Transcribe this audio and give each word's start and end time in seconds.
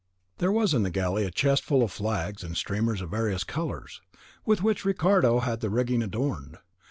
There 0.39 0.51
was 0.51 0.73
in 0.73 0.81
the 0.81 0.89
galley 0.89 1.25
a 1.25 1.29
chest 1.29 1.63
full 1.63 1.83
of 1.83 1.91
flags 1.91 2.43
and 2.43 2.57
streamers 2.57 3.01
of 3.01 3.11
various 3.11 3.43
colours, 3.43 4.01
with 4.47 4.63
which 4.63 4.83
Ricardo 4.83 5.41
had 5.41 5.59
the 5.59 5.69
rigging 5.69 6.01
adorned. 6.01 6.57